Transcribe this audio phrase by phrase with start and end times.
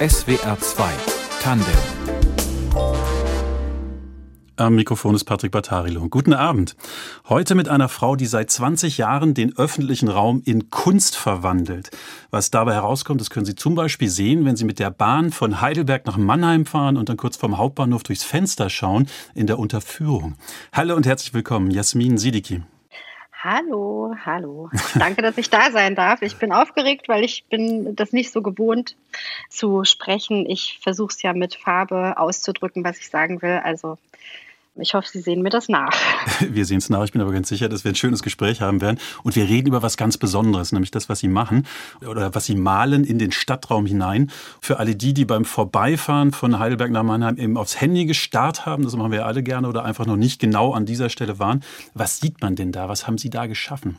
[0.00, 0.84] SWR 2
[1.42, 1.74] Tandem
[4.58, 6.08] am Mikrofon ist Patrick Battarilo.
[6.08, 6.76] Guten Abend.
[7.28, 11.90] Heute mit einer Frau, die seit 20 Jahren den öffentlichen Raum in Kunst verwandelt.
[12.30, 15.60] Was dabei herauskommt, das können Sie zum Beispiel sehen, wenn Sie mit der Bahn von
[15.60, 20.36] Heidelberg nach Mannheim fahren und dann kurz vom Hauptbahnhof durchs Fenster schauen in der Unterführung.
[20.72, 22.62] Hallo und herzlich willkommen, Jasmin Sidiki.
[23.38, 24.70] Hallo, hallo.
[24.94, 26.22] Danke, dass ich da sein darf.
[26.22, 28.96] Ich bin aufgeregt, weil ich bin das nicht so gewohnt
[29.50, 30.48] zu sprechen.
[30.48, 33.60] Ich versuche es ja mit Farbe auszudrücken, was ich sagen will.
[33.62, 33.98] Also
[34.78, 35.92] ich hoffe, Sie sehen mir das nach.
[36.40, 37.04] Wir sehen es nach.
[37.04, 38.98] Ich bin aber ganz sicher, dass wir ein schönes Gespräch haben werden.
[39.22, 41.66] Und wir reden über was ganz Besonderes, nämlich das, was Sie machen
[42.06, 44.30] oder was Sie malen in den Stadtraum hinein.
[44.60, 48.84] Für alle die, die beim Vorbeifahren von Heidelberg nach Mannheim eben aufs Handy gestarrt haben,
[48.84, 51.62] das machen wir alle gerne, oder einfach noch nicht genau an dieser Stelle waren.
[51.94, 52.88] Was sieht man denn da?
[52.88, 53.98] Was haben Sie da geschaffen?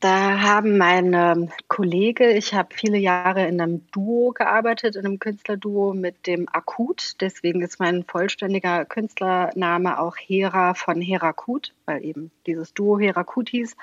[0.00, 5.94] Da haben meine Kollege, ich habe viele Jahre in einem Duo gearbeitet, in einem Künstlerduo
[5.94, 7.14] mit dem Akut.
[7.22, 13.74] Deswegen ist mein vollständiger Künstlername auch Hera von Herakut, weil eben dieses Duo Herakut hieß.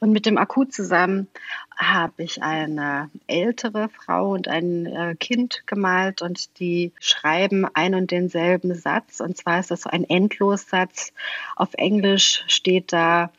[0.00, 1.28] Und mit dem Akut zusammen
[1.76, 8.10] habe ich eine ältere Frau und ein äh, Kind gemalt und die schreiben ein und
[8.10, 9.20] denselben Satz.
[9.20, 11.12] Und zwar ist das so ein Endlossatz.
[11.54, 13.30] Auf Englisch steht da,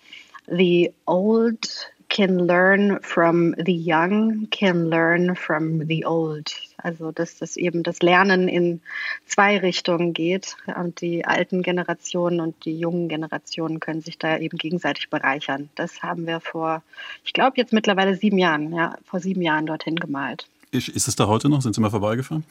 [0.46, 6.54] The old can learn from the young, can learn from the old.
[6.78, 8.82] Also dass das eben das Lernen in
[9.26, 14.58] zwei Richtungen geht und die alten Generationen und die jungen Generationen können sich da eben
[14.58, 15.70] gegenseitig bereichern.
[15.76, 16.84] Das haben wir vor,
[17.26, 20.46] ich glaube jetzt mittlerweile sieben Jahren, ja, vor sieben Jahren dorthin gemalt.
[20.70, 21.62] Ist, es da heute noch?
[21.64, 22.44] Sind Sie mal vorbeigefahren?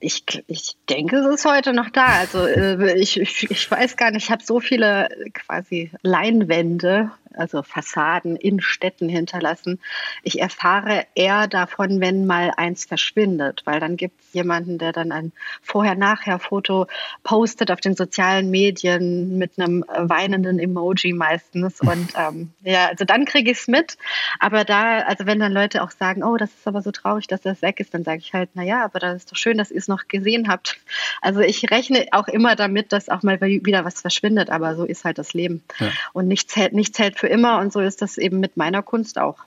[0.00, 2.06] Ich, ich denke, es ist heute noch da.
[2.06, 7.62] Also äh, ich, ich, ich weiß gar nicht, ich habe so viele quasi Leinwände also
[7.62, 9.80] Fassaden in Städten hinterlassen.
[10.22, 15.12] Ich erfahre eher davon, wenn mal eins verschwindet, weil dann gibt es jemanden, der dann
[15.12, 16.86] ein Vorher-Nachher-Foto
[17.22, 21.80] postet auf den sozialen Medien mit einem weinenden Emoji meistens.
[21.86, 23.96] Und ähm, ja, also dann kriege ich es mit.
[24.38, 27.40] Aber da, also wenn dann Leute auch sagen, oh, das ist aber so traurig, dass
[27.40, 29.78] das weg ist, dann sage ich halt, naja, aber dann ist doch schön, dass ihr
[29.78, 30.78] es noch gesehen habt.
[31.20, 35.04] Also ich rechne auch immer damit, dass auch mal wieder was verschwindet, aber so ist
[35.04, 35.62] halt das Leben.
[35.78, 35.90] Ja.
[36.12, 38.82] Und nichts hält, nichts hält für für immer und so ist das eben mit meiner
[38.82, 39.38] Kunst auch.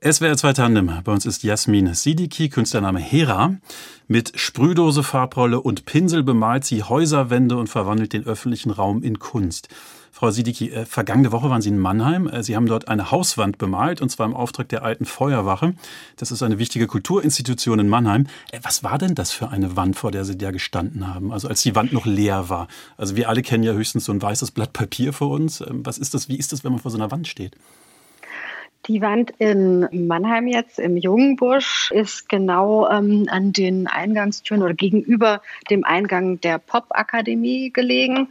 [0.00, 0.92] SWR 2 Tandem.
[1.02, 3.56] Bei uns ist Jasmin Sidiki, Künstlername Hera.
[4.06, 9.68] Mit Sprühdose, Farbrolle und Pinsel bemalt sie Häuserwände und verwandelt den öffentlichen Raum in Kunst.
[10.14, 12.28] Frau Sidiki, äh, vergangene Woche waren Sie in Mannheim.
[12.28, 15.74] Äh, sie haben dort eine Hauswand bemalt, und zwar im Auftrag der alten Feuerwache.
[16.14, 18.28] Das ist eine wichtige Kulturinstitution in Mannheim.
[18.52, 21.32] Äh, was war denn das für eine Wand, vor der Sie da gestanden haben?
[21.32, 22.68] Also als die Wand noch leer war.
[22.96, 25.60] Also wir alle kennen ja höchstens so ein weißes Blatt Papier vor uns.
[25.60, 26.28] Ähm, was ist das?
[26.28, 27.56] Wie ist das, wenn man vor so einer Wand steht?
[28.86, 35.40] Die Wand in Mannheim jetzt im Jungenbusch ist genau ähm, an den Eingangstüren oder gegenüber
[35.70, 38.28] dem Eingang der Popakademie gelegen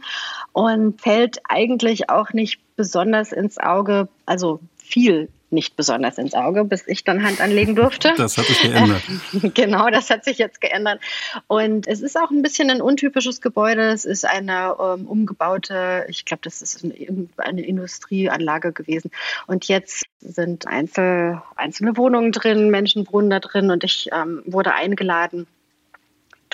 [0.52, 6.86] und fällt eigentlich auch nicht besonders ins Auge, also viel nicht besonders ins Auge, bis
[6.86, 8.12] ich dann Hand anlegen durfte.
[8.16, 9.02] Das hat sich geändert.
[9.54, 11.00] genau, das hat sich jetzt geändert.
[11.46, 13.90] Und es ist auch ein bisschen ein untypisches Gebäude.
[13.90, 19.10] Es ist eine ähm, umgebaute, ich glaube, das ist eine, eine Industrieanlage gewesen.
[19.46, 24.74] Und jetzt sind einzel, einzelne Wohnungen drin, Menschen wohnen da drin und ich ähm, wurde
[24.74, 25.46] eingeladen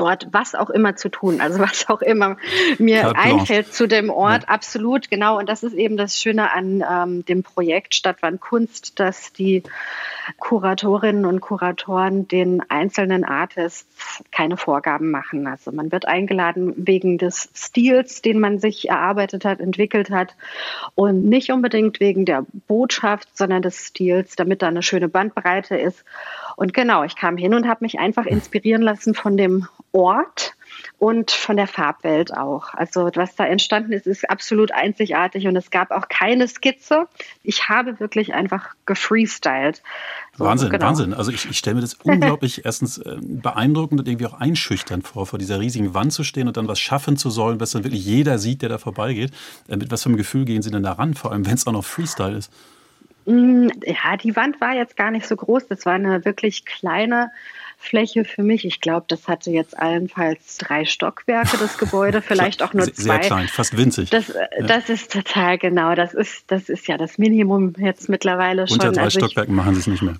[0.01, 2.37] dort was auch immer zu tun, also was auch immer
[2.79, 4.49] mir einfällt zu dem Ort, ja.
[4.49, 5.39] absolut, genau.
[5.39, 9.63] Und das ist eben das Schöne an ähm, dem Projekt Stadtwand Kunst, dass die
[10.39, 15.47] Kuratorinnen und Kuratoren den einzelnen Artists keine Vorgaben machen.
[15.47, 20.37] Also man wird eingeladen wegen des Stils, den man sich erarbeitet hat, entwickelt hat
[20.95, 26.05] und nicht unbedingt wegen der Botschaft, sondern des Stils, damit da eine schöne Bandbreite ist.
[26.57, 30.55] Und genau, ich kam hin und habe mich einfach inspirieren lassen von dem Ort
[30.99, 32.75] und von der Farbwelt auch.
[32.75, 37.07] Also was da entstanden ist, ist absolut einzigartig und es gab auch keine Skizze.
[37.43, 39.83] Ich habe wirklich einfach gefreestylt.
[40.37, 40.87] So, Wahnsinn, genau.
[40.87, 41.15] Wahnsinn.
[41.15, 45.27] Also ich, ich stelle mir das unglaublich erstens äh, beeindruckend und irgendwie auch einschüchternd vor,
[45.27, 48.05] vor dieser riesigen Wand zu stehen und dann was schaffen zu sollen, was dann wirklich
[48.05, 49.33] jeder sieht, der da vorbeigeht.
[49.69, 51.67] Äh, mit was für einem Gefühl gehen Sie denn da ran, vor allem wenn es
[51.67, 52.53] auch noch Freestyle ist?
[53.31, 55.69] Mm, ja, die Wand war jetzt gar nicht so groß.
[55.69, 57.31] Das war eine wirklich kleine
[57.79, 58.65] Fläche für mich.
[58.65, 63.03] Ich glaube, das hatte jetzt allenfalls drei Stockwerke, das Gebäude, vielleicht auch nur zwei.
[63.03, 64.11] Sehr klein, fast winzig.
[64.11, 64.67] Das, äh, ja.
[64.67, 65.95] das ist total genau.
[65.95, 68.79] Das ist, das ist ja das Minimum jetzt mittlerweile schon.
[68.79, 70.17] Unter drei also Stockwerken machen sie es nicht mehr.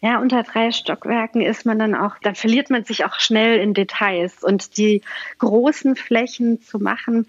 [0.00, 3.74] Ja, unter drei Stockwerken ist man dann auch, da verliert man sich auch schnell in
[3.74, 4.42] Details.
[4.42, 5.02] Und die
[5.38, 7.26] großen Flächen zu machen,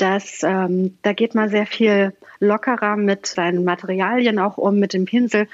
[0.00, 5.04] das, ähm, da geht man sehr viel lockerer mit seinen Materialien auch um, mit dem
[5.04, 5.46] Pinsel.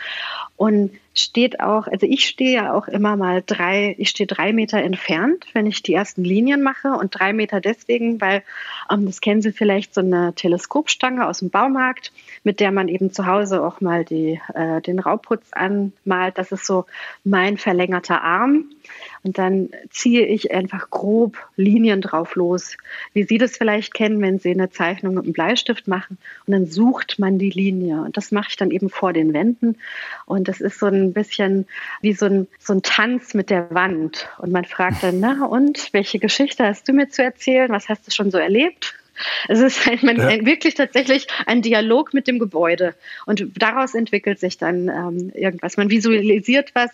[0.57, 4.79] Und steht auch, also ich stehe ja auch immer mal drei, ich stehe drei Meter
[4.79, 8.43] entfernt, wenn ich die ersten Linien mache und drei Meter deswegen, weil,
[8.91, 12.13] ähm, das kennen Sie vielleicht, so eine Teleskopstange aus dem Baumarkt,
[12.45, 16.39] mit der man eben zu Hause auch mal die, äh, den Rauputz anmalt.
[16.39, 16.85] Das ist so
[17.25, 18.67] mein verlängerter Arm.
[19.23, 22.77] Und dann ziehe ich einfach grob Linien drauf los,
[23.13, 26.19] wie Sie das vielleicht kennen, wenn Sie eine Zeichnung mit einem Bleistift machen.
[26.47, 28.03] Und dann sucht man die Linie.
[28.03, 29.77] Und das mache ich dann eben vor den Wänden.
[30.27, 31.67] Und das ist so ein bisschen
[32.01, 34.29] wie so ein, so ein Tanz mit der Wand.
[34.39, 37.71] Und man fragt dann, na und, welche Geschichte hast du mir zu erzählen?
[37.71, 38.95] Was hast du schon so erlebt?
[39.49, 40.45] Es ist ein, man, ja.
[40.45, 42.95] wirklich tatsächlich ein Dialog mit dem Gebäude.
[43.27, 45.77] Und daraus entwickelt sich dann ähm, irgendwas.
[45.77, 46.91] Man visualisiert was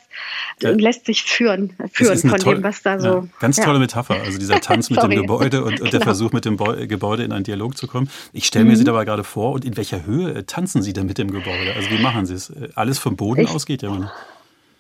[0.61, 0.71] ja.
[0.71, 3.09] und lässt sich führen, führen von toll, dem, was da so.
[3.09, 4.21] Ja, ganz tolle Metapher.
[4.23, 5.91] Also dieser Tanz mit dem Gebäude und, und genau.
[5.91, 8.09] der Versuch, mit dem Gebäude in einen Dialog zu kommen.
[8.33, 8.77] Ich stelle mir mhm.
[8.77, 11.75] Sie dabei gerade vor, und in welcher Höhe äh, tanzen Sie denn mit dem Gebäude?
[11.75, 12.51] Also wie machen Sie es?
[12.51, 14.13] Äh, alles vom Boden ich, aus geht ja immer.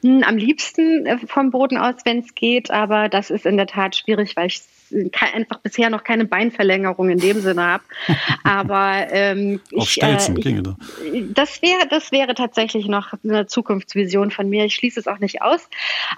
[0.02, 3.66] Hm, am liebsten äh, vom Boden aus, wenn es geht, aber das ist in der
[3.66, 4.62] Tat schwierig, weil ich
[5.32, 7.84] einfach bisher noch keine Beinverlängerung in dem Sinne habe.
[8.44, 10.76] Aber ähm, Auf ich, Stelzen, äh, ginge da.
[11.34, 14.64] das wäre das wäre tatsächlich noch eine Zukunftsvision von mir.
[14.64, 15.68] Ich schließe es auch nicht aus.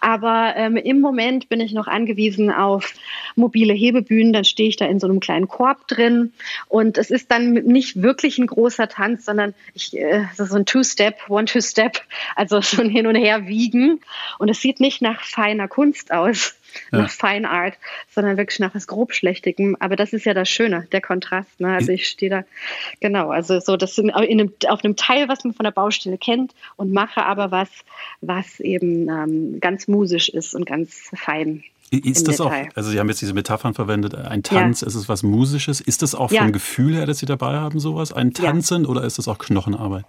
[0.00, 2.92] Aber ähm, im Moment bin ich noch angewiesen auf
[3.36, 4.32] mobile Hebebühnen.
[4.32, 6.32] Dann stehe ich da in so einem kleinen Korb drin
[6.68, 11.28] und es ist dann nicht wirklich ein großer Tanz, sondern ich, äh, so ein Two-Step,
[11.28, 12.00] One-Two-Step,
[12.36, 14.00] also so ein Hin und Her wiegen.
[14.38, 16.54] Und es sieht nicht nach feiner Kunst aus
[16.92, 16.98] ja.
[16.98, 17.74] nach Fine Art,
[18.10, 19.76] sondern wirklich nach was Grobschlächtigem.
[19.80, 21.60] Aber das ist ja das Schöne, der Kontrast.
[21.60, 21.72] Ne?
[21.72, 22.44] Also ich stehe da,
[23.00, 26.18] genau, also so, das sind in einem, auf einem Teil, was man von der Baustelle
[26.18, 27.70] kennt und mache aber was,
[28.20, 31.64] was eben ähm, ganz musisch ist und ganz fein.
[31.90, 32.68] Ist das Detail.
[32.70, 34.86] auch, also Sie haben jetzt diese Metaphern verwendet, ein Tanz, ja.
[34.88, 35.80] ist es was Musisches?
[35.80, 36.42] Ist das auch ja.
[36.42, 38.12] vom Gefühl her, dass Sie dabei haben, sowas?
[38.12, 38.88] Ein Tanzen ja.
[38.88, 40.04] oder ist das auch Knochenarbeit?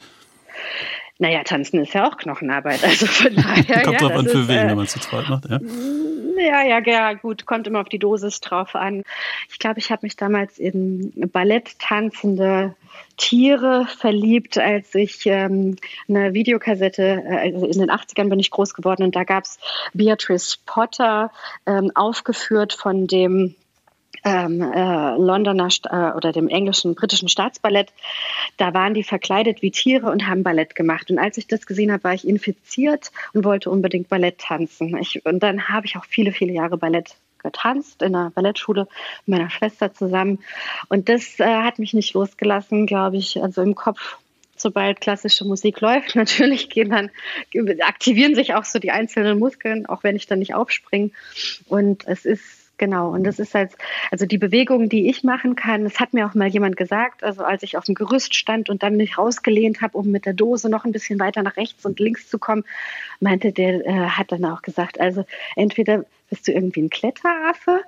[1.18, 2.84] Naja, tanzen ist ja auch Knochenarbeit.
[2.84, 3.84] Also von daher.
[3.84, 5.50] Kommt ja, drauf an, für ist, wen, äh, wenn man es zu zweit macht.
[5.50, 5.60] Ja.
[6.38, 9.04] Ja, ja, ja, gut, kommt immer auf die Dosis drauf an.
[9.50, 12.76] Ich glaube, ich habe mich damals in Ballett tanzende
[13.18, 15.78] Tiere verliebt, als ich ähm,
[16.08, 19.60] eine Videokassette, äh, also in den 80ern bin ich groß geworden und da gab es
[19.94, 21.32] Beatrice Potter
[21.66, 23.56] ähm, aufgeführt von dem
[24.26, 27.94] ähm, äh, Londoner äh, oder dem englischen, britischen Staatsballett.
[28.58, 31.12] Da waren die verkleidet wie Tiere und haben Ballett gemacht.
[31.12, 34.98] Und als ich das gesehen habe, war ich infiziert und wollte unbedingt Ballett tanzen.
[34.98, 38.88] Ich, und dann habe ich auch viele, viele Jahre Ballett getanzt in einer Ballettschule
[39.28, 40.40] mit meiner Schwester zusammen.
[40.90, 44.18] Und das äh, hat mich nicht losgelassen, glaube ich, also im Kopf
[44.58, 47.12] sobald klassische Musik läuft, natürlich gehen dann,
[47.82, 51.12] aktivieren sich auch so die einzelnen Muskeln, auch wenn ich dann nicht aufspringe.
[51.68, 53.72] Und es ist Genau, und das ist halt,
[54.12, 57.44] also die Bewegung, die ich machen kann, das hat mir auch mal jemand gesagt, also
[57.44, 60.70] als ich auf dem Gerüst stand und dann mich rausgelehnt habe, um mit der Dose
[60.70, 62.66] noch ein bisschen weiter nach rechts und links zu kommen,
[63.22, 65.26] meinte der, äh, hat dann auch gesagt, also
[65.56, 67.82] entweder bist du irgendwie ein Kletteraffe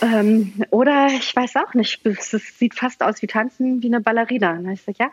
[0.00, 4.52] ähm, oder ich weiß auch nicht, es sieht fast aus wie Tanzen wie eine Ballerina.
[4.52, 5.10] Und ich sage, ja,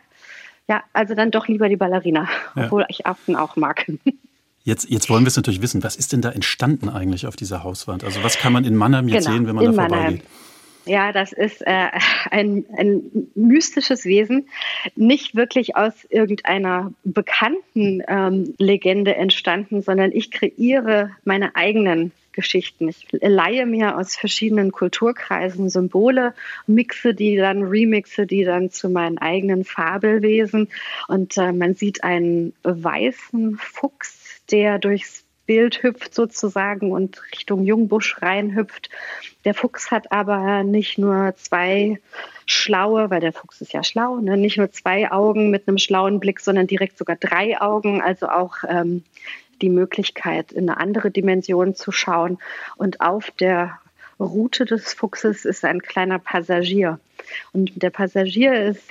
[0.69, 2.65] ja, also dann doch lieber die Ballerina, ja.
[2.65, 3.85] obwohl ich Affen auch mag.
[4.67, 5.81] Jetzt, jetzt wollen wir es natürlich wissen.
[5.81, 8.03] Was ist denn da entstanden eigentlich auf dieser Hauswand?
[8.03, 10.23] Also was kann man in Mannheim jetzt genau, sehen, wenn man da vorbeigeht?
[10.85, 11.87] Ja, das ist äh,
[12.31, 14.49] ein, ein mystisches Wesen,
[14.97, 22.89] nicht wirklich aus irgendeiner bekannten ähm, Legende entstanden, sondern ich kreiere meine eigenen Geschichten.
[22.89, 26.33] Ich leihe mir aus verschiedenen Kulturkreisen Symbole,
[26.67, 30.67] mixe die dann, remixe die dann zu meinen eigenen Fabelwesen.
[31.07, 38.21] Und äh, man sieht einen weißen Fuchs der durchs Bild hüpft sozusagen und Richtung Jungbusch
[38.21, 38.89] reinhüpft.
[39.45, 41.99] Der Fuchs hat aber nicht nur zwei
[42.45, 44.37] schlaue, weil der Fuchs ist ja schlau, ne?
[44.37, 48.57] nicht nur zwei Augen mit einem schlauen Blick, sondern direkt sogar drei Augen, also auch
[48.67, 49.03] ähm,
[49.61, 52.37] die Möglichkeit, in eine andere Dimension zu schauen.
[52.75, 53.79] Und auf der
[54.19, 56.99] Route des Fuchses ist ein kleiner Passagier.
[57.53, 58.83] Und der Passagier ist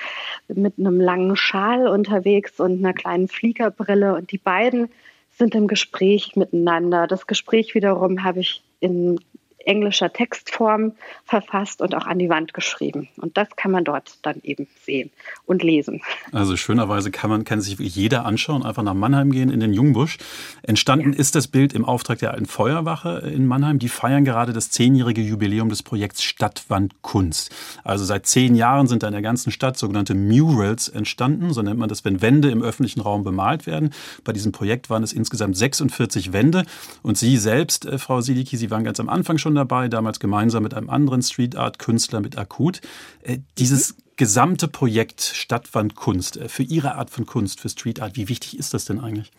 [0.48, 4.14] mit einem langen Schal unterwegs und einer kleinen Fliegerbrille.
[4.14, 4.88] Und die beiden
[5.36, 7.06] sind im Gespräch miteinander.
[7.06, 9.20] Das Gespräch wiederum habe ich in
[9.64, 10.92] englischer Textform
[11.24, 13.08] verfasst und auch an die Wand geschrieben.
[13.16, 15.10] Und das kann man dort dann eben sehen
[15.44, 16.02] und lesen.
[16.32, 20.18] Also schönerweise kann man kann sich jeder anschauen, einfach nach Mannheim gehen in den Jungbusch.
[20.62, 21.18] Entstanden ja.
[21.18, 23.78] ist das Bild im Auftrag der alten Feuerwache in Mannheim.
[23.78, 27.54] Die feiern gerade das zehnjährige Jubiläum des Projekts Stadtwand Kunst.
[27.82, 31.52] Also seit zehn Jahren sind da in der ganzen Stadt sogenannte Murals entstanden.
[31.52, 33.90] So nennt man das, wenn Wände im öffentlichen Raum bemalt werden.
[34.24, 36.64] Bei diesem Projekt waren es insgesamt 46 Wände.
[37.02, 40.62] Und Sie selbst, äh, Frau Sidiki, Sie waren ganz am Anfang schon dabei, damals gemeinsam
[40.62, 42.80] mit einem anderen Street Art Künstler mit Akut.
[43.22, 48.16] Äh, dieses gesamte Projekt Stadtwand Kunst, äh, für Ihre Art von Kunst, für Street Art,
[48.16, 49.30] wie wichtig ist das denn eigentlich?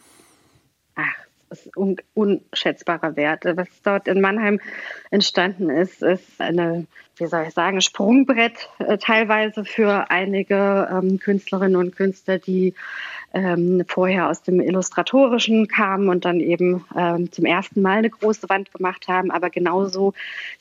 [0.95, 3.45] Ach, ist un unschätzbarer Wert.
[3.45, 4.59] Was dort in Mannheim
[5.11, 6.85] entstanden ist, ist eine,
[7.17, 12.73] wie soll ich sagen, Sprungbrett äh, teilweise für einige ähm, Künstlerinnen und Künstler, die
[13.33, 18.49] ähm, vorher aus dem Illustratorischen kamen und dann eben ähm, zum ersten Mal eine große
[18.49, 19.31] Wand gemacht haben.
[19.31, 20.13] Aber genauso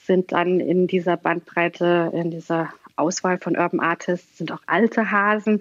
[0.04, 5.60] sind dann in dieser Bandbreite, in dieser Auswahl von Urban Artists sind auch alte Hasen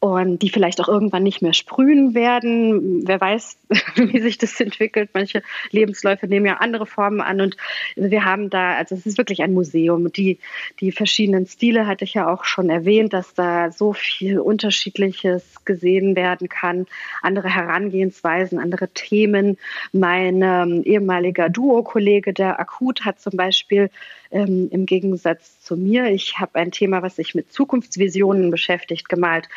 [0.00, 3.06] und die vielleicht auch irgendwann nicht mehr sprühen werden.
[3.06, 3.58] Wer weiß,
[3.96, 5.10] wie sich das entwickelt.
[5.12, 7.56] Manche Lebensläufe nehmen ja andere Formen an und
[7.96, 10.10] wir haben da, also es ist wirklich ein Museum.
[10.10, 10.38] Die,
[10.80, 16.16] die verschiedenen Stile hatte ich ja auch schon erwähnt, dass da so viel Unterschiedliches gesehen
[16.16, 16.86] werden kann,
[17.20, 19.58] andere Herangehensweisen, andere Themen.
[19.92, 23.90] Mein ähm, ehemaliger Duo-Kollege, der Akut, hat zum Beispiel
[24.30, 29.48] ähm, im Gegensatz zu mir, ich habe ein Thema, was sich mit Zukunftsvisionen beschäftigt, gemalt.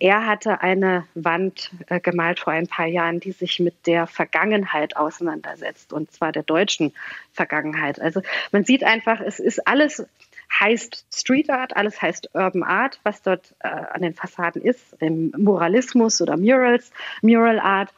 [0.00, 4.96] Er hatte eine Wand äh, gemalt vor ein paar Jahren, die sich mit der Vergangenheit
[4.96, 6.92] auseinandersetzt, und zwar der deutschen
[7.32, 8.00] Vergangenheit.
[8.00, 10.06] Also man sieht einfach, es ist alles
[10.60, 15.32] heißt Street Art, alles heißt Urban Art, was dort äh, an den Fassaden ist, im
[15.36, 16.90] Muralismus oder Murals,
[17.22, 17.92] Mural Art.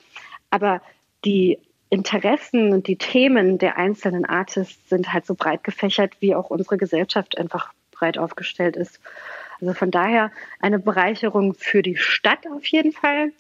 [0.51, 0.83] Aber
[1.25, 1.59] die
[1.91, 6.77] Interessen und die Themen der einzelnen Artists sind halt so breit gefächert, wie auch unsere
[6.77, 9.01] Gesellschaft einfach breit aufgestellt ist.
[9.61, 13.33] Also von daher eine Bereicherung für die Stadt auf jeden Fall,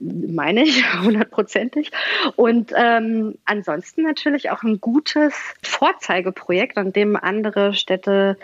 [0.00, 1.90] meine ich, hundertprozentig.
[2.36, 8.36] Und ähm, ansonsten natürlich auch ein gutes Vorzeigeprojekt, an dem andere Städte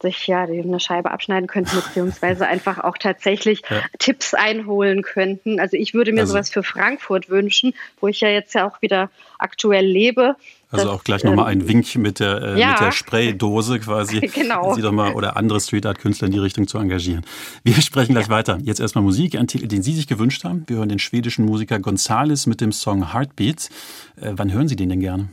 [0.00, 3.82] sich ja eine Scheibe abschneiden könnten, beziehungsweise einfach auch tatsächlich ja.
[3.98, 5.60] Tipps einholen könnten.
[5.60, 8.82] Also ich würde mir also, sowas für Frankfurt wünschen, wo ich ja jetzt ja auch
[8.82, 10.36] wieder aktuell lebe.
[10.70, 12.72] Also auch gleich nochmal ein ähm, Wink mit der, äh, ja.
[12.72, 14.20] mit der Spraydose quasi.
[14.34, 14.74] genau.
[14.74, 17.24] Sie doch mal oder andere Street Art Künstler in die Richtung zu engagieren.
[17.62, 18.32] Wir sprechen gleich ja.
[18.32, 18.58] weiter.
[18.62, 20.64] Jetzt erstmal Musik, ein Titel, den Sie sich gewünscht haben.
[20.66, 23.68] Wir hören den schwedischen Musiker Gonzales mit dem Song Heartbeats.
[24.20, 25.28] Äh, wann hören Sie den denn gerne?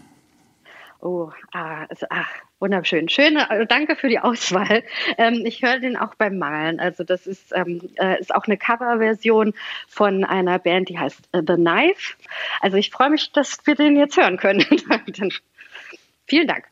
[1.06, 2.30] Oh, ah, also, ach,
[2.60, 3.10] wunderschön.
[3.10, 4.84] Schöne, also danke für die Auswahl.
[5.18, 6.80] Ähm, ich höre den auch beim Malen.
[6.80, 9.54] Also das ist, ähm, äh, ist auch eine Coverversion
[9.90, 12.16] von einer Band, die heißt uh, The Knife.
[12.62, 14.64] Also ich freue mich, dass wir den jetzt hören können.
[16.26, 16.70] vielen Dank.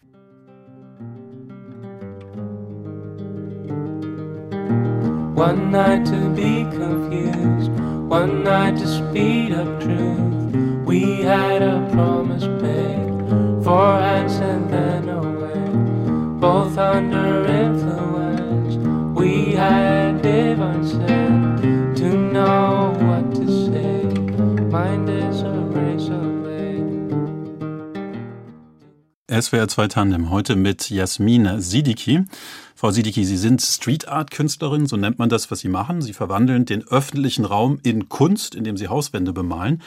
[5.36, 7.70] One night to be confused,
[8.10, 10.86] one night to speed up truth.
[10.86, 12.91] We had a promise made.
[13.72, 15.64] Four hands and then away,
[16.42, 18.76] both under influence.
[19.18, 20.72] We had divine.
[29.32, 32.26] SWR 2 Tandem, heute mit Jasmin Sidiki.
[32.76, 36.02] Frau Sidiki, Sie sind Street Art Künstlerin, so nennt man das, was Sie machen.
[36.02, 39.82] Sie verwandeln den öffentlichen Raum in Kunst, indem Sie Hauswände bemalen.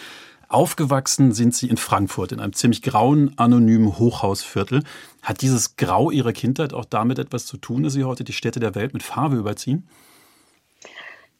[0.48, 4.82] Aufgewachsen sind Sie in Frankfurt, in einem ziemlich grauen, anonymen Hochhausviertel.
[5.22, 8.60] Hat dieses Grau Ihrer Kindheit auch damit etwas zu tun, dass Sie heute die Städte
[8.60, 9.88] der Welt mit Farbe überziehen?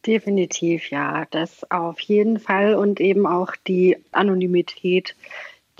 [0.05, 5.15] Definitiv, ja, das auf jeden Fall und eben auch die Anonymität,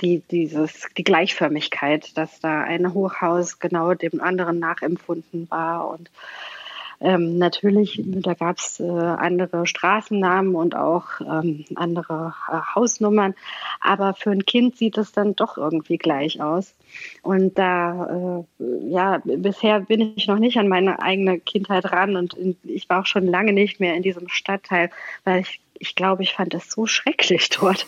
[0.01, 6.09] die, dieses, die Gleichförmigkeit, dass da ein Hochhaus genau dem anderen nachempfunden war und
[7.01, 13.35] ähm, natürlich, da gab es äh, andere Straßennamen und auch ähm, andere äh, Hausnummern,
[13.81, 16.73] aber für ein Kind sieht es dann doch irgendwie gleich aus.
[17.21, 22.33] Und da, äh, ja, bisher bin ich noch nicht an meine eigene Kindheit ran und
[22.33, 24.89] in, ich war auch schon lange nicht mehr in diesem Stadtteil,
[25.23, 27.85] weil ich ich glaube, ich fand es so schrecklich dort.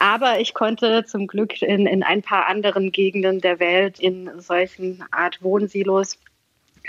[0.00, 5.04] Aber ich konnte zum Glück in, in ein paar anderen Gegenden der Welt in solchen
[5.12, 6.18] Art Wohnsilos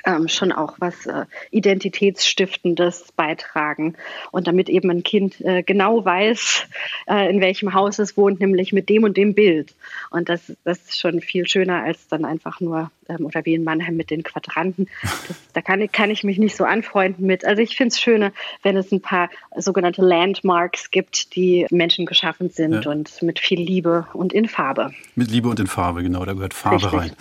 [0.05, 3.95] ähm, schon auch was äh, Identitätsstiftendes beitragen.
[4.31, 6.65] Und damit eben ein Kind äh, genau weiß,
[7.07, 9.73] äh, in welchem Haus es wohnt, nämlich mit dem und dem Bild.
[10.09, 13.63] Und das, das ist schon viel schöner als dann einfach nur, ähm, oder wie in
[13.63, 14.87] Mannheim mit den Quadranten.
[15.01, 17.45] Das, da kann ich, kann ich mich nicht so anfreunden mit.
[17.45, 18.31] Also ich finde es schöner,
[18.61, 22.91] wenn es ein paar sogenannte Landmarks gibt, die Menschen geschaffen sind ja.
[22.91, 24.91] und mit viel Liebe und in Farbe.
[25.15, 26.99] Mit Liebe und in Farbe, genau, da gehört Farbe Richtig.
[26.99, 27.11] rein.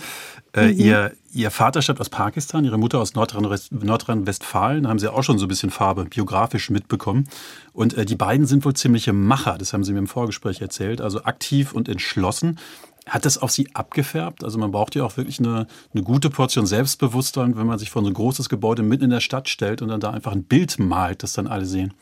[0.55, 0.79] Äh, mhm.
[0.79, 4.83] ihr, ihr Vater stammt aus Pakistan, Ihre Mutter aus Nordrhein-Westfalen.
[4.83, 7.29] Da haben Sie auch schon so ein bisschen Farbe biografisch mitbekommen.
[7.73, 11.01] Und äh, die beiden sind wohl ziemliche Macher, das haben Sie mir im Vorgespräch erzählt.
[11.01, 12.59] Also aktiv und entschlossen.
[13.07, 14.45] Hat das auf Sie abgefärbt?
[14.45, 18.03] Also man braucht ja auch wirklich eine, eine gute Portion Selbstbewusstsein, wenn man sich vor
[18.03, 20.79] so ein großes Gebäude mitten in der Stadt stellt und dann da einfach ein Bild
[20.79, 21.95] malt, das dann alle sehen.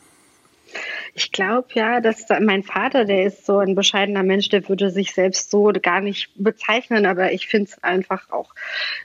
[1.15, 5.13] Ich glaube ja, dass mein Vater, der ist so ein bescheidener Mensch, der würde sich
[5.13, 8.55] selbst so gar nicht bezeichnen, aber ich finde es einfach auch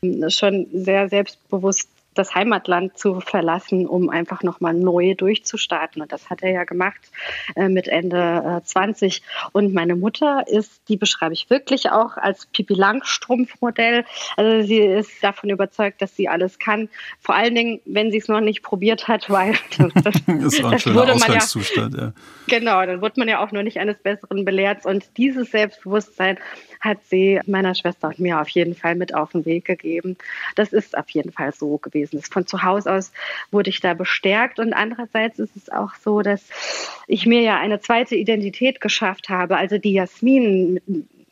[0.03, 6.01] ähm, schon sehr selbstbewusst das Heimatland zu verlassen, um einfach nochmal neu durchzustarten.
[6.01, 6.99] Und das hat er ja gemacht
[7.55, 9.21] äh, mit Ende äh, 20.
[9.51, 14.05] Und meine Mutter ist, die beschreibe ich wirklich auch als Pipi Langstrumpf-Modell.
[14.37, 16.89] Also sie ist davon überzeugt, dass sie alles kann.
[17.19, 20.79] Vor allen Dingen, wenn sie es noch nicht probiert hat, weil das, das war ein
[20.79, 21.95] schöner Ausgangszustand.
[21.95, 22.13] Ja, ja.
[22.47, 24.85] Genau, dann wird man ja auch nur nicht eines Besseren belehrt.
[24.85, 26.37] Und dieses Selbstbewusstsein
[26.79, 30.17] hat sie meiner Schwester und mir auf jeden Fall mit auf den Weg gegeben.
[30.55, 32.04] Das ist auf jeden Fall so gewesen.
[32.31, 33.11] Von zu Hause aus
[33.51, 36.41] wurde ich da bestärkt und andererseits ist es auch so, dass
[37.07, 39.57] ich mir ja eine zweite Identität geschafft habe.
[39.57, 40.81] Also die Jasmin,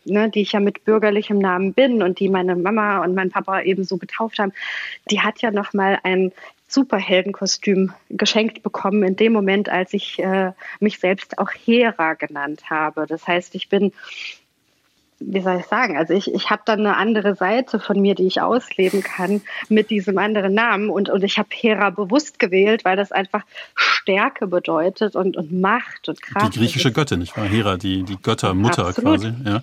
[0.06, 3.62] ne, die ich ja mit bürgerlichem Namen bin und die meine Mama und mein Papa
[3.62, 4.54] eben so getauft haben,
[5.10, 6.32] die hat ja noch mal ein
[6.68, 13.06] Superheldenkostüm geschenkt bekommen in dem Moment, als ich äh, mich selbst auch Hera genannt habe.
[13.06, 13.94] Das heißt, ich bin
[15.26, 18.28] wie soll ich sagen, also ich, ich habe dann eine andere Seite von mir, die
[18.28, 20.90] ich ausleben kann mit diesem anderen Namen.
[20.90, 23.44] Und, und ich habe Hera bewusst gewählt, weil das einfach
[23.76, 26.56] Stärke bedeutet und, und Macht und Kraft.
[26.56, 27.46] Die griechische Göttin, nicht wahr?
[27.46, 29.22] Hera, die, die Göttermutter Absolut.
[29.22, 29.34] quasi.
[29.46, 29.62] Ja.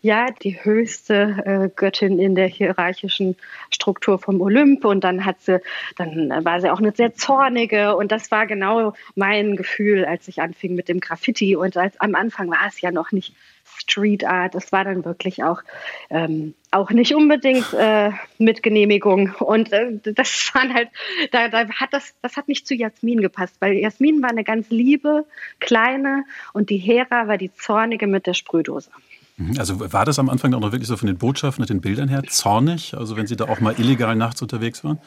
[0.00, 1.14] Ja, die höchste
[1.44, 3.36] äh, Göttin in der hierarchischen
[3.70, 4.84] Struktur vom Olymp.
[4.84, 5.60] Und dann hat sie,
[5.96, 7.96] dann war sie auch eine sehr zornige.
[7.96, 11.56] Und das war genau mein Gefühl, als ich anfing mit dem Graffiti.
[11.56, 13.34] Und als, am Anfang war es ja noch nicht
[13.76, 14.54] Street Art.
[14.54, 15.62] Es war dann wirklich auch,
[16.10, 19.34] ähm, auch nicht unbedingt äh, mit Genehmigung.
[19.40, 20.90] Und äh, das waren halt,
[21.32, 24.70] da, da hat das, das hat nicht zu Jasmin gepasst, weil Jasmin war eine ganz
[24.70, 25.26] liebe,
[25.58, 28.90] kleine und die Hera war die zornige mit der Sprühdose.
[29.38, 29.58] Mhm.
[29.58, 32.08] Also war das am Anfang auch noch wirklich so von den Botschaften und den Bildern
[32.08, 32.94] her zornig?
[32.94, 34.98] Also wenn Sie da auch mal illegal nachts unterwegs waren?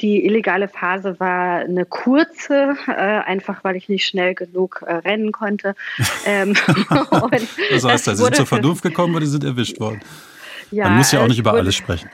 [0.00, 5.32] Die illegale Phase war eine kurze, äh, einfach weil ich nicht schnell genug äh, rennen
[5.32, 5.74] konnte.
[6.24, 6.54] Ähm,
[7.70, 10.00] das heißt, da sind zur Vernunft gekommen oder die sind erwischt worden?
[10.70, 12.08] Ja, Man muss ja auch nicht über alles sprechen.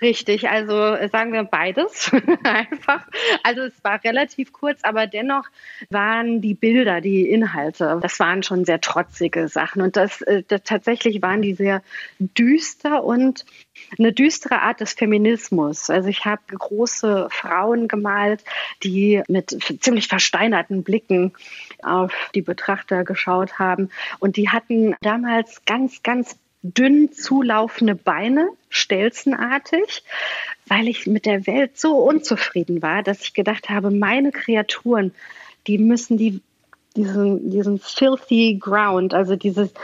[0.00, 2.10] Richtig, also äh, sagen wir beides
[2.44, 3.06] einfach.
[3.42, 5.44] Also es war relativ kurz, aber dennoch
[5.90, 9.82] waren die Bilder, die Inhalte, das waren schon sehr trotzige Sachen.
[9.82, 11.82] Und das, äh, das tatsächlich waren die sehr
[12.18, 13.44] düster und
[13.98, 15.90] eine düstere Art des Feminismus.
[15.90, 18.44] Also ich habe große Frauen gemalt,
[18.82, 21.32] die mit ziemlich versteinerten Blicken
[21.82, 23.90] auf die Betrachter geschaut haben.
[24.18, 30.02] Und die hatten damals ganz, ganz dünn zulaufende Beine, stelzenartig,
[30.66, 35.14] weil ich mit der Welt so unzufrieden war, dass ich gedacht habe, meine Kreaturen,
[35.66, 36.40] die müssen die,
[36.96, 39.74] diesen, diesen filthy ground, also dieses,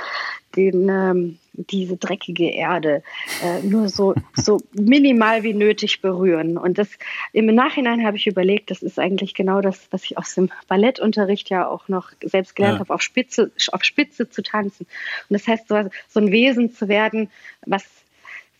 [0.56, 3.02] den, ähm, diese dreckige Erde
[3.42, 6.56] äh, nur so, so minimal wie nötig berühren.
[6.56, 6.88] Und das
[7.32, 11.50] im Nachhinein habe ich überlegt, das ist eigentlich genau das, was ich aus dem Ballettunterricht
[11.50, 12.80] ja auch noch selbst gelernt ja.
[12.80, 14.86] habe, auf Spitze, auf Spitze zu tanzen.
[15.28, 17.30] Und das heißt, so, so ein Wesen zu werden,
[17.66, 17.84] was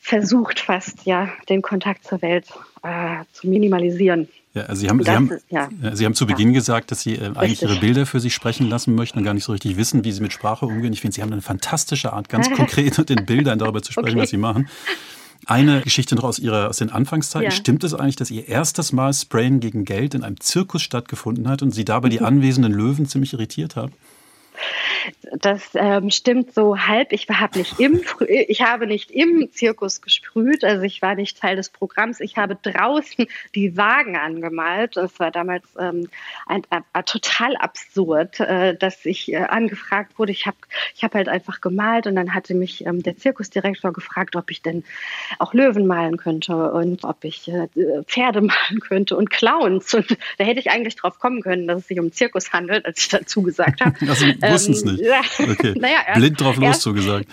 [0.01, 2.47] versucht fast, ja, den Kontakt zur Welt
[2.83, 4.29] äh, zu minimalisieren.
[4.53, 5.69] Ja, also Sie haben, Sie haben, ja.
[5.93, 6.55] Sie haben zu Beginn ja.
[6.55, 9.45] gesagt, dass Sie äh, eigentlich Ihre Bilder für sich sprechen lassen möchten und gar nicht
[9.45, 10.93] so richtig wissen, wie Sie mit Sprache umgehen.
[10.93, 14.17] Ich finde, Sie haben eine fantastische Art, ganz konkret mit den Bildern darüber zu sprechen,
[14.17, 14.23] okay.
[14.23, 14.69] was Sie machen.
[15.47, 17.45] Eine Geschichte noch aus, Ihrer, aus den Anfangszeiten.
[17.45, 17.51] Ja.
[17.51, 21.63] Stimmt es eigentlich, dass Ihr erstes Mal Sprayen gegen Geld in einem Zirkus stattgefunden hat
[21.63, 22.27] und Sie dabei die mhm.
[22.27, 23.93] anwesenden Löwen ziemlich irritiert haben?
[25.39, 27.13] Das ähm, stimmt so halb.
[27.13, 31.57] Ich habe nicht im ich habe nicht im Zirkus gesprüht, also ich war nicht Teil
[31.57, 32.21] des Programms.
[32.21, 34.97] Ich habe draußen die Wagen angemalt.
[34.97, 36.09] Das war damals ähm,
[36.47, 40.33] ein, ein, ein, total absurd, äh, dass ich äh, angefragt wurde.
[40.33, 40.57] Ich habe
[40.95, 44.63] ich hab halt einfach gemalt und dann hatte mich ähm, der Zirkusdirektor gefragt, ob ich
[44.63, 44.85] denn
[45.39, 47.69] auch Löwen malen könnte und ob ich äh,
[48.07, 49.95] Pferde malen könnte und Clowns.
[49.95, 53.01] Und da hätte ich eigentlich drauf kommen können, dass es sich um Zirkus handelt, als
[53.01, 53.91] ich dazu gesagt habe.
[54.11, 55.41] Also wussten es nicht nicht.
[55.41, 55.75] Okay.
[55.79, 57.27] naja, erst, Blind drauf los, so gesagt.